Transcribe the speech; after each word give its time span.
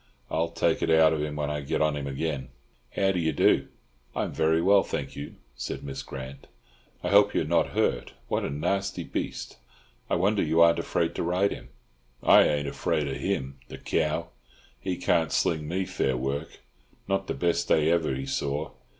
I'll 0.31 0.49
take 0.49 0.81
it 0.81 0.89
out 0.89 1.13
of 1.13 1.21
him 1.21 1.35
when 1.35 1.51
I 1.51 1.61
get 1.61 1.79
on 1.79 1.95
him 1.95 2.07
again. 2.07 2.49
How 2.95 3.11
d' 3.11 3.17
you 3.17 3.31
do?" 3.33 3.67
"I'm 4.15 4.33
very 4.33 4.59
well, 4.59 4.81
thank 4.81 5.15
you," 5.15 5.35
said 5.55 5.83
Miss 5.83 6.01
Grant. 6.01 6.47
"I 7.03 7.09
hope 7.09 7.35
you 7.35 7.41
are 7.41 7.45
not 7.45 7.67
hurt. 7.77 8.13
What 8.27 8.43
a 8.43 8.49
nasty 8.49 9.03
beast! 9.03 9.57
I 10.09 10.15
wonder 10.15 10.41
you 10.41 10.59
aren't 10.59 10.79
afraid 10.79 11.13
to 11.13 11.21
ride 11.21 11.51
him." 11.51 11.69
"I 12.23 12.41
ain't 12.41 12.67
afraid 12.67 13.07
of 13.07 13.17
him, 13.17 13.59
the 13.67 13.77
cow! 13.77 14.29
He 14.79 14.97
can't 14.97 15.31
sling 15.31 15.67
me 15.67 15.85
fair 15.85 16.17
work, 16.17 16.49
not 17.07 17.27
the 17.27 17.35
best 17.35 17.67
day 17.67 17.91
ever 17.91 18.15
he 18.15 18.25
saw. 18.25 18.71